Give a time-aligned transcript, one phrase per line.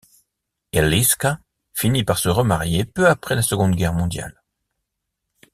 [0.73, 1.41] Eliška
[1.75, 4.41] finit par se remarier peu après la Seconde Guerre mondiale.